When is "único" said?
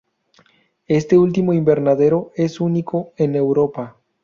2.59-3.13